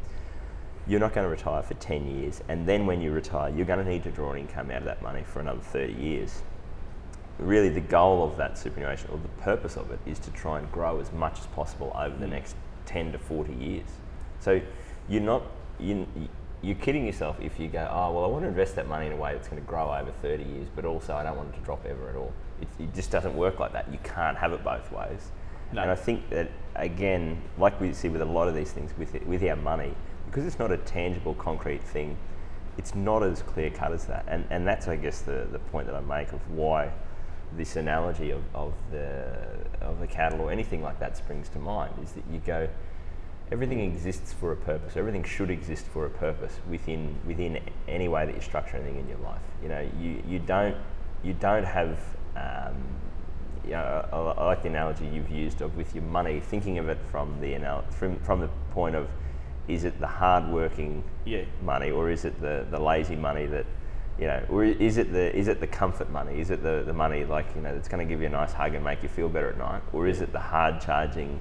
you're 0.88 1.00
not 1.00 1.14
going 1.14 1.26
to 1.26 1.30
retire 1.30 1.64
for 1.64 1.74
ten 1.76 2.08
years, 2.08 2.42
and 2.48 2.68
then 2.68 2.86
when 2.86 3.02
you 3.02 3.12
retire, 3.12 3.50
you're 3.50 3.66
going 3.66 3.84
to 3.84 3.90
need 3.90 4.04
to 4.04 4.12
draw 4.12 4.32
an 4.32 4.40
income 4.40 4.72
out 4.72 4.78
of 4.78 4.86
that 4.86 5.02
money 5.02 5.24
for 5.24 5.40
another 5.40 5.62
thirty 5.62 5.94
years. 5.94 6.42
Really, 7.40 7.70
the 7.70 7.82
goal 7.82 8.24
of 8.24 8.38
that 8.38 8.58
superannuation, 8.58 9.10
or 9.12 9.20
the 9.20 9.44
purpose 9.44 9.78
of 9.78 9.92
it, 9.92 10.00
is 10.06 10.18
to 10.20 10.32
try 10.32 10.60
and 10.60 10.72
grow 10.72 11.00
as 11.00 11.12
much 11.12 11.40
as 11.40 11.46
possible 11.48 11.92
over 11.96 12.18
the 12.18 12.26
mm. 12.26 12.32
next 12.32 12.56
10 12.88 13.12
to 13.12 13.20
40 13.20 13.54
years. 13.54 13.86
So 14.40 14.60
you're 15.08 15.22
not, 15.22 15.44
you, 15.80 16.08
you're 16.64 16.76
kidding 16.76 17.06
yourself 17.06 17.38
if 17.40 17.60
you 17.60 17.68
go, 17.68 17.88
oh, 17.92 18.14
well, 18.14 18.26
I 18.26 18.28
want 18.28 18.44
to 18.44 18.48
invest 18.48 18.76
that 18.78 18.88
money 18.88 19.06
in 19.06 19.12
a 19.12 19.16
way 19.16 19.34
that's 19.34 19.48
going 19.48 19.62
to 19.62 19.68
grow 19.68 19.94
over 19.94 20.12
30 20.12 20.44
years, 20.44 20.68
but 20.76 20.86
also 20.86 21.14
I 21.14 21.24
don't 21.24 21.38
want 21.38 21.54
it 21.54 21.60
to 21.60 21.64
drop 21.64 21.86
ever 21.86 22.10
at 22.10 22.16
all. 22.16 22.34
It, 22.62 22.68
it 22.80 22.96
just 22.96 23.12
doesn't 23.12 23.36
work 23.36 23.60
like 23.60 23.74
that. 23.74 23.92
You 23.92 24.00
can't 24.04 24.38
have 24.38 24.54
it 24.54 24.64
both 24.64 24.92
ways. 24.92 25.32
No. 25.72 25.82
And 25.82 25.92
I 25.92 25.96
think 25.96 26.30
that 26.30 26.50
again, 26.76 27.42
like 27.58 27.80
we 27.80 27.94
see 27.94 28.10
with 28.10 28.22
a 28.22 28.26
lot 28.26 28.48
of 28.48 28.56
these 28.56 28.72
things 28.72 28.92
with 28.98 29.14
it, 29.14 29.28
with 29.28 29.44
our 29.44 29.58
money, 29.58 29.94
because 30.28 30.46
it's 30.46 30.60
not 30.60 30.72
a 30.72 30.78
tangible, 30.78 31.34
concrete 31.34 31.84
thing. 31.84 32.18
It's 32.78 32.94
not 32.94 33.24
as 33.24 33.42
clear 33.42 33.72
cut 33.72 33.92
as 33.92 34.06
that, 34.06 34.26
and 34.28 34.46
and 34.50 34.68
that's 34.68 34.88
I 34.88 34.96
guess 34.96 35.22
the 35.22 35.48
the 35.52 35.60
point 35.60 35.88
that 35.88 35.96
I 35.96 36.02
make 36.02 36.32
of 36.32 36.52
why 36.52 36.92
this 37.54 37.76
analogy 37.76 38.32
of, 38.32 38.44
of 38.54 38.74
the 38.92 39.34
of 39.82 40.00
the 40.00 40.08
cattle 40.08 40.42
or 40.42 40.52
anything 40.52 40.82
like 40.82 41.00
that 41.00 41.18
springs 41.18 41.50
to 41.50 41.60
mind 41.60 41.94
is 42.04 42.12
that 42.12 42.24
you 42.32 42.40
go 42.46 42.68
everything 43.52 43.80
exists 43.80 44.34
for 44.34 44.52
a 44.52 44.56
purpose 44.56 44.98
everything 44.98 45.24
should 45.24 45.50
exist 45.50 45.86
for 45.86 46.06
a 46.06 46.10
purpose 46.10 46.60
within 46.70 47.16
within 47.26 47.58
any 47.88 48.10
way 48.10 48.26
that 48.26 48.36
you 48.36 48.42
structure 48.42 48.76
anything 48.76 49.00
in 49.00 49.08
your 49.08 49.20
life 49.20 49.40
you 49.64 49.70
know 49.70 49.88
you, 49.98 50.22
you 50.28 50.40
don't 50.40 50.76
you 51.24 51.34
don't 51.34 51.64
have 51.64 51.98
um, 52.36 52.76
you 53.64 53.72
know, 53.72 54.06
I, 54.12 54.18
I 54.18 54.46
like 54.46 54.64
the 54.64 54.70
analogy 54.70 55.08
you've 55.08 55.30
used 55.30 55.62
of 55.62 55.76
with 55.76 55.94
your 55.96 56.04
money 56.04 56.40
thinking 56.40 56.78
of 56.78 56.90
it 56.90 56.98
from 57.12 57.40
the 57.42 57.58
from, 57.92 58.18
from 58.20 58.42
the 58.42 58.50
point 58.72 58.96
of 58.96 59.08
is 59.68 59.84
it 59.84 60.00
the 60.00 60.08
hard 60.08 60.48
working 60.50 61.04
Yeah. 61.26 61.44
money 61.64 61.92
or 61.92 62.10
is 62.10 62.26
it 62.26 62.40
the, 62.42 62.66
the 62.72 62.80
lazy 62.80 63.16
money 63.16 63.46
that 63.48 63.66
you 64.20 64.26
know 64.28 64.42
or 64.50 64.64
is 64.64 64.98
it 64.98 65.12
the 65.14 65.36
is 65.36 65.48
it 65.48 65.60
the 65.60 65.68
comfort 65.68 66.10
money 66.10 66.40
is 66.40 66.50
it 66.50 66.64
the, 66.64 66.84
the 66.86 66.94
money 66.94 67.24
like 67.26 67.46
you 67.56 67.62
know 67.62 67.74
that's 67.74 67.88
going 67.88 68.06
to 68.06 68.10
give 68.12 68.20
you 68.22 68.28
a 68.28 68.32
nice 68.32 68.52
hug 68.54 68.74
and 68.74 68.84
make 68.84 69.04
you 69.04 69.10
feel 69.10 69.30
better 69.30 69.50
at 69.50 69.58
night 69.58 69.82
or 69.94 70.08
is 70.08 70.22
it 70.22 70.32
the 70.32 70.40
hard 70.40 70.82
charging 70.82 71.40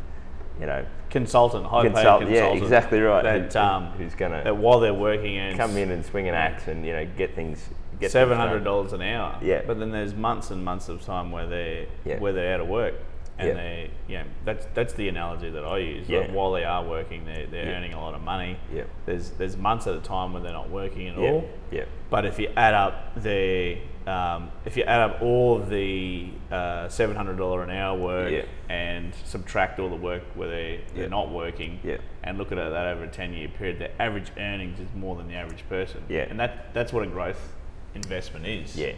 you 0.60 0.66
know 0.66 0.84
Consultant, 1.08 1.64
high 1.66 1.84
paid 1.84 1.94
consultant. 1.94 2.30
yeah 2.30 2.46
exactly 2.48 3.00
right 3.00 3.22
That, 3.22 3.52
Who- 3.52 3.58
um, 3.58 3.86
who's 3.92 4.14
going 4.14 4.32
that 4.32 4.44
to 4.44 4.54
while 4.54 4.80
they're 4.80 4.92
working 4.92 5.36
and 5.38 5.56
come 5.56 5.76
in 5.76 5.90
and 5.90 6.04
swing 6.04 6.28
an 6.28 6.34
axe 6.34 6.66
and 6.68 6.84
you 6.84 6.92
know 6.92 7.06
get 7.16 7.34
things 7.34 7.66
get 8.00 8.10
seven 8.10 8.36
hundred 8.36 8.62
dollars 8.64 8.92
an 8.92 9.00
hour. 9.00 9.38
Yeah. 9.40 9.62
But 9.66 9.78
then 9.78 9.90
there's 9.90 10.12
months 10.14 10.50
and 10.50 10.62
months 10.62 10.90
of 10.90 11.00
time 11.02 11.30
where 11.30 11.46
they're 11.46 11.86
Yeah. 12.04 12.18
where 12.18 12.32
they're 12.34 12.52
out 12.52 12.60
of 12.60 12.68
work, 12.68 12.92
and 13.38 13.48
Yeah. 13.48 13.54
they 13.54 13.90
yeah 14.08 14.24
that's 14.44 14.66
that's 14.74 14.92
the 14.94 15.08
analogy 15.08 15.50
that 15.50 15.64
I 15.64 15.78
use. 15.78 16.08
Yeah. 16.08 16.20
Like 16.20 16.30
while 16.32 16.52
they 16.52 16.64
are 16.64 16.82
working, 16.84 17.24
they're 17.24 17.46
they're 17.46 17.66
Yeah. 17.66 17.76
earning 17.76 17.92
a 17.94 18.00
lot 18.00 18.14
of 18.14 18.22
money. 18.22 18.56
Yeah. 18.72 18.84
There's 19.04 19.30
there's 19.32 19.56
months 19.56 19.86
at 19.86 19.94
a 19.94 20.00
time 20.00 20.32
when 20.32 20.42
they're 20.42 20.52
not 20.52 20.70
working 20.70 21.08
at 21.08 21.18
yeah 21.18 21.30
all. 21.30 21.48
yeah 21.70 21.84
But 22.10 22.24
if 22.24 22.38
you 22.38 22.48
add 22.56 22.74
up 22.74 23.20
the 23.22 23.78
um, 24.06 24.50
if 24.64 24.76
you 24.76 24.84
add 24.84 25.00
up 25.00 25.20
all 25.20 25.56
of 25.56 25.68
the 25.68 26.28
uh, 26.52 26.88
seven 26.88 27.16
hundred 27.16 27.36
dollar 27.38 27.62
an 27.64 27.70
hour 27.70 27.98
work 27.98 28.44
and 28.68 29.12
subtract 29.24 29.80
all 29.80 29.88
the 29.90 29.96
work 29.96 30.22
where 30.36 30.48
they 30.48 30.80
they're 30.94 31.08
not 31.08 31.30
working 31.30 31.80
Yeah. 31.82 31.96
and 32.22 32.38
look 32.38 32.52
at 32.52 32.58
it 32.58 32.70
that 32.70 32.86
over 32.86 33.04
a 33.04 33.08
ten 33.08 33.32
year 33.34 33.48
period, 33.48 33.80
their 33.80 33.90
average 33.98 34.30
earnings 34.38 34.78
is 34.80 34.88
more 34.94 35.16
than 35.16 35.26
the 35.28 35.34
average 35.34 35.68
person. 35.68 36.04
Yeah. 36.08 36.26
and 36.30 36.38
that 36.40 36.72
that's 36.72 36.92
what 36.92 37.02
a 37.02 37.06
growth 37.08 37.52
investment 37.96 38.46
is. 38.46 38.76
yeah 38.76 38.92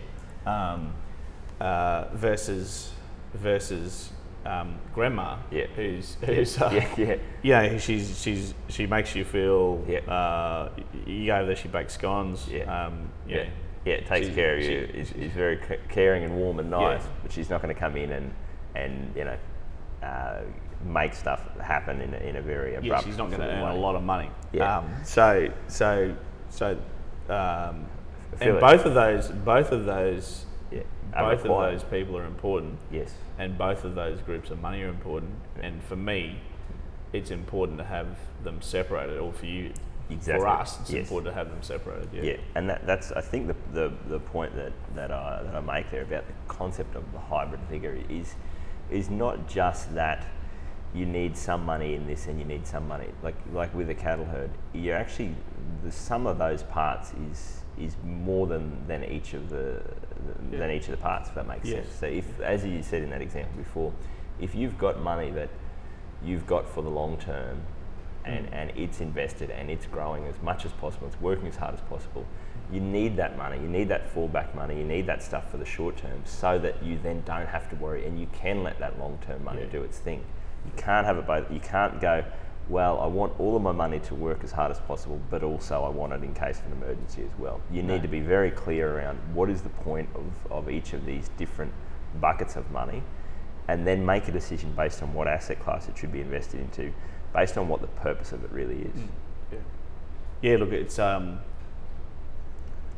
Um, 0.46 0.92
uh, 1.60 2.04
versus 2.14 2.92
versus 3.34 4.12
um, 4.46 4.76
grandma, 4.94 5.36
Yeah. 5.50 5.66
who's 5.76 6.16
who's 6.24 6.60
uh, 6.60 6.70
yeah 6.96 7.16
yeah 7.42 7.62
yeah, 7.62 7.78
she's 7.78 8.20
she's 8.20 8.54
she 8.68 8.86
makes 8.86 9.14
you 9.14 9.24
feel. 9.24 9.84
Yeah. 9.88 9.98
Uh, 10.00 10.70
you 11.06 11.26
go 11.26 11.44
there, 11.46 11.56
she 11.56 11.68
bakes 11.68 11.94
scones. 11.94 12.48
Yeah. 12.48 12.62
Um, 12.86 13.10
yeah 13.26 13.36
yeah. 13.36 13.48
yeah 13.84 13.94
it 13.94 14.06
takes 14.06 14.26
She- 14.28 14.34
care 14.34 14.56
of 14.56 14.62
she- 14.62 14.72
you 14.72 14.80
is, 14.94 15.12
is 15.12 15.32
very 15.32 15.58
caring 15.88 16.24
and 16.24 16.34
warm 16.36 16.58
and 16.60 16.70
nice 16.70 17.02
Yeah. 17.02 17.08
but 17.22 17.32
she's 17.32 17.50
not 17.50 17.62
going 17.62 17.74
to 17.74 17.78
come 17.80 17.96
in 17.96 18.12
and 18.12 18.32
and 18.74 19.12
you 19.16 19.24
know 19.24 19.36
uh, 20.02 20.40
make 20.84 21.12
stuff 21.12 21.40
happen 21.58 22.00
in 22.00 22.14
a, 22.14 22.18
in 22.18 22.36
a 22.36 22.42
very 22.42 22.76
abrupt 22.76 22.86
Yeah, 22.86 23.00
she's 23.00 23.18
not 23.18 23.28
going 23.30 23.40
to 23.40 23.48
earn 23.48 23.76
a 23.76 23.76
lot 23.76 23.96
of 23.96 24.02
money. 24.02 24.30
Yeah. 24.52 24.78
Um, 24.78 24.88
so 25.04 25.48
so 25.66 26.14
so, 26.50 26.78
um, 27.28 27.86
and 28.40 28.60
both 28.60 28.84
of 28.86 28.94
those 28.94 29.28
both 29.28 29.72
of 29.72 29.84
those 29.84 30.46
yeah 30.70 30.82
both 31.12 31.40
of 31.44 31.48
those 31.48 31.82
people 31.84 32.16
are 32.16 32.24
important. 32.26 32.78
yes 32.90 33.12
and 33.38 33.56
both 33.56 33.84
of 33.84 33.94
those 33.94 34.20
groups 34.20 34.50
of 34.50 34.60
money 34.60 34.82
are 34.82 34.88
important. 34.88 35.30
And 35.62 35.82
for 35.84 35.96
me, 35.96 36.40
it's 37.12 37.30
important 37.30 37.78
to 37.78 37.84
have 37.84 38.18
them 38.42 38.60
separated, 38.60 39.18
or 39.18 39.32
for 39.32 39.46
you, 39.46 39.72
Exactly. 40.10 40.40
for 40.42 40.48
us, 40.48 40.80
it's 40.80 40.90
Yes. 40.90 41.02
important 41.02 41.32
to 41.32 41.38
have 41.38 41.48
them 41.50 41.62
separated. 41.62 42.08
Yeah. 42.12 42.22
Yeah, 42.22 42.36
and 42.54 42.68
that, 42.70 42.84
that's 42.86 43.12
I 43.12 43.20
think 43.20 43.46
the, 43.46 43.56
the, 43.72 43.92
the 44.08 44.18
point 44.18 44.56
that, 44.56 44.72
that, 44.94 45.10
I, 45.12 45.42
that 45.44 45.54
I 45.54 45.60
make 45.60 45.90
there 45.90 46.02
about 46.02 46.26
the 46.26 46.32
concept 46.48 46.96
of 46.96 47.10
the 47.12 47.18
hybrid 47.18 47.60
vigor 47.70 47.96
is 48.08 48.34
is 48.90 49.10
not 49.10 49.46
just 49.48 49.94
that 49.94 50.24
you 50.94 51.04
need 51.04 51.36
some 51.36 51.62
money 51.64 51.94
in 51.94 52.06
this 52.06 52.26
and 52.26 52.38
you 52.38 52.44
need 52.46 52.66
some 52.66 52.88
money 52.88 53.08
like 53.22 53.36
like 53.52 53.72
with 53.74 53.90
a 53.90 53.94
cattle 53.94 54.24
herd. 54.24 54.50
You're 54.72 54.96
actually 54.96 55.34
the 55.84 55.92
sum 55.92 56.26
of 56.26 56.38
those 56.38 56.62
parts 56.64 57.12
is 57.30 57.54
is 57.78 57.94
more 58.04 58.48
than, 58.48 58.84
than 58.88 59.04
each 59.04 59.34
of 59.34 59.48
the 59.50 59.80
than 60.50 60.70
each 60.70 60.84
of 60.86 60.90
the 60.90 60.96
parts. 60.96 61.28
If 61.28 61.34
that 61.36 61.46
makes 61.46 61.68
Yes. 61.68 61.84
sense. 61.84 61.94
So 62.00 62.06
if 62.06 62.40
as 62.40 62.64
you 62.64 62.82
said 62.82 63.02
in 63.02 63.10
that 63.10 63.22
example 63.22 63.56
before, 63.56 63.92
if 64.40 64.54
you've 64.54 64.78
got 64.78 65.00
money 65.00 65.30
that 65.30 65.48
you've 66.24 66.46
got 66.46 66.68
for 66.68 66.82
the 66.82 66.90
long 66.90 67.16
term 67.18 67.62
and, 68.24 68.46
mm. 68.46 68.52
and 68.52 68.72
it's 68.76 69.00
invested 69.00 69.50
and 69.50 69.70
it's 69.70 69.86
growing 69.86 70.26
as 70.26 70.40
much 70.42 70.64
as 70.64 70.72
possible, 70.72 71.06
it's 71.06 71.20
working 71.20 71.46
as 71.46 71.56
hard 71.56 71.74
as 71.74 71.80
possible. 71.82 72.24
You 72.72 72.80
need 72.80 73.16
that 73.16 73.38
money, 73.38 73.56
you 73.58 73.68
need 73.68 73.88
that 73.88 74.12
fallback 74.14 74.54
money, 74.54 74.76
you 74.76 74.84
need 74.84 75.06
that 75.06 75.22
stuff 75.22 75.50
for 75.50 75.56
the 75.56 75.64
short 75.64 75.96
term 75.96 76.22
so 76.24 76.58
that 76.58 76.82
you 76.82 76.98
then 77.02 77.22
don't 77.24 77.46
have 77.46 77.70
to 77.70 77.76
worry 77.76 78.04
and 78.06 78.18
you 78.20 78.26
can 78.32 78.62
let 78.62 78.78
that 78.80 78.98
long 78.98 79.18
term 79.26 79.44
money 79.44 79.62
Yeah. 79.62 79.68
do 79.70 79.82
its 79.82 79.98
thing. 79.98 80.24
You 80.66 80.72
can't 80.76 81.06
have 81.06 81.16
it 81.16 81.26
both. 81.26 81.50
You 81.50 81.60
can't 81.60 82.00
go, 82.00 82.24
well, 82.68 83.00
I 83.00 83.06
want 83.06 83.38
all 83.40 83.56
of 83.56 83.62
my 83.62 83.72
money 83.72 83.98
to 84.00 84.14
work 84.14 84.44
as 84.44 84.52
hard 84.52 84.70
as 84.70 84.78
possible, 84.80 85.20
but 85.30 85.42
also 85.42 85.84
I 85.84 85.88
want 85.88 86.12
it 86.12 86.22
in 86.22 86.34
case 86.34 86.58
of 86.60 86.66
an 86.66 86.72
emergency 86.72 87.22
as 87.22 87.38
well. 87.38 87.60
You 87.70 87.82
need 87.82 88.02
to 88.02 88.08
be 88.08 88.20
very 88.20 88.50
clear 88.50 88.96
around 88.98 89.18
what 89.34 89.48
is 89.48 89.62
the 89.62 89.70
point 89.70 90.08
of, 90.14 90.52
of 90.52 90.68
each 90.70 90.92
of 90.92 91.06
these 91.06 91.30
different 91.38 91.72
buckets 92.20 92.56
of 92.56 92.70
money 92.70 93.02
and 93.68 93.86
then 93.86 94.04
make 94.04 94.28
a 94.28 94.32
decision 94.32 94.72
based 94.76 95.02
on 95.02 95.12
what 95.14 95.28
asset 95.28 95.60
class 95.60 95.88
it 95.88 95.96
should 95.96 96.12
be 96.12 96.20
invested 96.20 96.60
into, 96.60 96.92
based 97.34 97.56
on 97.58 97.68
what 97.68 97.80
the 97.80 97.86
purpose 97.86 98.32
of 98.32 98.44
it 98.44 98.50
really 98.50 98.80
is. 98.82 99.00
Yeah. 99.52 99.58
Yeah. 100.42 100.56
Look, 100.58 100.72
it's 100.72 100.98
um, 100.98 101.40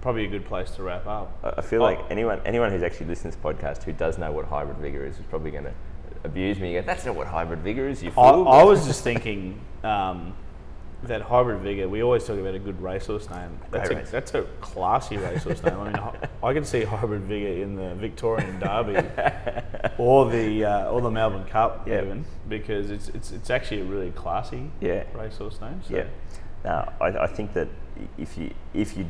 probably 0.00 0.24
a 0.24 0.28
good 0.28 0.44
place 0.46 0.70
to 0.72 0.82
wrap 0.82 1.06
up. 1.06 1.38
I- 1.44 1.54
I 1.58 1.60
feel 1.62 1.80
Oh. 1.80 1.84
like 1.84 2.00
anyone 2.10 2.40
anyone 2.44 2.70
who's 2.70 2.82
actually 2.82 3.06
listened 3.06 3.32
to 3.32 3.38
this 3.38 3.44
podcast 3.44 3.82
who 3.84 3.92
does 3.92 4.16
know 4.18 4.32
what 4.32 4.46
hybrid 4.46 4.78
vigor 4.78 5.04
is 5.04 5.18
is 5.18 5.24
probably 5.28 5.50
going 5.50 5.64
to 5.64 5.74
abuse 6.24 6.58
me. 6.58 6.76
and 6.76 6.86
go, 6.86 6.92
That's 6.92 7.04
not 7.04 7.14
what 7.14 7.26
hybrid 7.26 7.60
vigor 7.60 7.88
is. 7.88 8.02
You 8.02 8.10
I, 8.10 8.12
fool. 8.32 8.48
I 8.48 8.62
was 8.62 8.86
just 8.90 9.02
thinking 9.04 9.60
um, 9.84 10.34
that 11.04 11.22
hybrid 11.22 11.60
vigor. 11.62 11.88
We 11.88 12.02
always 12.02 12.24
talk 12.24 12.38
about 12.38 12.54
a 12.54 12.58
good 12.58 12.80
racehorse 12.80 13.30
name. 13.30 13.58
That's 13.70 13.90
a, 13.90 13.94
race. 13.96 14.10
that's 14.10 14.34
a 14.34 14.42
classy 14.60 15.16
racehorse 15.16 15.62
name. 15.62 15.78
I 15.80 15.84
mean, 15.84 15.96
I, 15.96 16.28
I 16.48 16.52
can 16.54 16.64
see 16.64 16.84
hybrid 16.84 17.22
vigor 17.22 17.62
in 17.62 17.74
the 17.74 17.94
Victorian 17.94 18.58
Derby 18.58 18.96
or 19.98 20.30
the 20.30 20.64
uh, 20.64 20.90
or 20.90 21.00
the 21.00 21.10
Melbourne 21.10 21.46
Cup 21.46 21.86
Yeah. 21.88 22.02
even 22.02 22.24
because 22.48 22.90
it's 22.90 23.08
it's 23.08 23.32
it's 23.32 23.50
actually 23.50 23.80
a 23.80 23.84
really 23.84 24.10
classy 24.10 24.70
Yeah. 24.80 25.04
racehorse 25.14 25.60
name. 25.60 25.80
So. 25.88 25.96
Yeah. 25.96 26.04
Now, 26.64 26.92
I, 27.00 27.06
I 27.06 27.26
think 27.26 27.54
that 27.54 27.68
if 28.18 28.36
you 28.36 28.50
if 28.74 28.96
you 28.96 29.06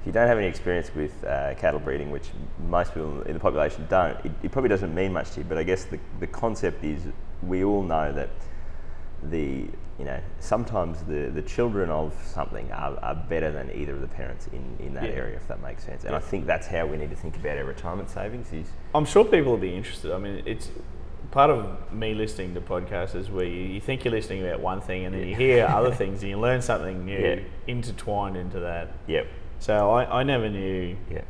if 0.00 0.06
you 0.06 0.12
don't 0.12 0.26
have 0.28 0.38
any 0.38 0.46
experience 0.46 0.90
with 0.94 1.24
uh, 1.24 1.54
cattle 1.56 1.80
breeding, 1.80 2.10
which 2.10 2.28
most 2.68 2.94
people 2.94 3.20
in 3.22 3.34
the 3.34 3.40
population 3.40 3.86
don't, 3.90 4.16
it, 4.24 4.32
it 4.42 4.50
probably 4.50 4.68
doesn't 4.70 4.94
mean 4.94 5.12
much 5.12 5.32
to 5.32 5.40
you. 5.40 5.46
But 5.48 5.58
I 5.58 5.62
guess 5.62 5.84
the, 5.84 5.98
the 6.20 6.26
concept 6.26 6.82
is 6.84 7.02
we 7.42 7.64
all 7.64 7.82
know 7.82 8.12
that 8.12 8.30
the 9.24 9.66
you 9.98 10.06
know 10.06 10.18
sometimes 10.38 11.02
the, 11.02 11.30
the 11.34 11.42
children 11.42 11.90
of 11.90 12.14
something 12.24 12.72
are, 12.72 12.98
are 13.02 13.14
better 13.14 13.52
than 13.52 13.70
either 13.74 13.92
of 13.94 14.00
the 14.00 14.08
parents 14.08 14.46
in, 14.46 14.76
in 14.86 14.94
that 14.94 15.04
Yeah. 15.10 15.16
area, 15.16 15.36
if 15.36 15.46
that 15.48 15.60
makes 15.60 15.84
sense. 15.84 16.04
And 16.04 16.14
I 16.16 16.20
think 16.20 16.46
that's 16.46 16.66
how 16.66 16.86
we 16.86 16.96
need 16.96 17.10
to 17.10 17.16
think 17.16 17.36
about 17.36 17.58
our 17.58 17.64
retirement 17.64 18.08
savings. 18.08 18.50
Is 18.54 18.68
I'm 18.94 19.04
sure 19.04 19.24
people 19.26 19.52
will 19.52 19.58
be 19.58 19.74
interested. 19.74 20.12
I 20.12 20.18
mean, 20.18 20.42
it's 20.46 20.70
part 21.30 21.50
of 21.50 21.92
me 21.92 22.14
listening 22.14 22.54
to 22.54 22.60
podcasts 22.62 23.14
is 23.14 23.30
where 23.30 23.44
you, 23.44 23.60
you 23.74 23.80
think 23.80 24.04
you're 24.04 24.10
listening 24.14 24.42
about 24.44 24.60
one 24.60 24.80
thing 24.80 25.04
and 25.04 25.14
then 25.14 25.28
you 25.28 25.36
hear 25.36 25.66
other 25.66 25.92
things 26.02 26.22
and 26.22 26.30
you 26.30 26.38
learn 26.38 26.62
something 26.62 27.04
new 27.04 27.18
Yeah. 27.20 27.40
intertwined 27.66 28.36
into 28.38 28.58
that. 28.60 28.92
yep, 29.06 29.26
So 29.60 29.90
I, 29.90 30.20
I 30.20 30.22
never 30.22 30.48
knew 30.48 30.96
yeah, 31.10 31.20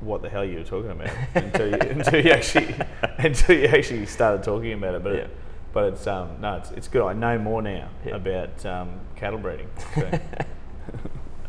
what 0.00 0.22
the 0.22 0.28
hell 0.30 0.44
you 0.44 0.58
were 0.58 0.64
talking 0.64 0.90
about 0.90 1.10
until 1.34 1.68
you, 1.68 1.74
until 1.80 2.24
you 2.24 2.30
actually 2.32 2.74
until 3.18 3.56
you 3.58 3.66
actually 3.66 4.06
started 4.06 4.42
talking 4.42 4.72
about 4.72 4.94
it. 4.96 5.02
But 5.04 5.12
Yeah. 5.14 5.20
it, 5.20 5.30
but 5.72 5.84
it's 5.92 6.06
um 6.06 6.40
no, 6.40 6.56
it's, 6.56 6.70
it's 6.72 6.88
good. 6.88 7.06
I 7.06 7.12
know 7.12 7.38
more 7.38 7.62
now 7.62 7.88
Yeah. 8.04 8.16
about 8.16 8.64
um, 8.66 9.00
cattle 9.16 9.38
breeding. 9.38 9.68
So. 9.94 10.18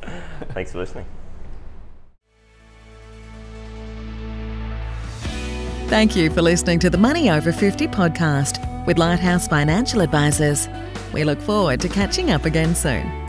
Thanks 0.53 0.71
for 0.73 0.79
listening. 0.79 1.05
Thank 5.87 6.15
you 6.15 6.29
for 6.29 6.41
listening 6.41 6.79
to 6.79 6.89
the 6.89 6.97
Money 6.97 7.29
Over 7.29 7.51
50 7.51 7.87
podcast 7.87 8.85
with 8.85 8.97
Lighthouse 8.97 9.47
Financial 9.47 10.01
Advisors. 10.01 10.67
We 11.13 11.23
look 11.25 11.39
forward 11.41 11.81
to 11.81 11.89
catching 11.89 12.31
up 12.31 12.45
again 12.45 12.75
soon. 12.75 13.20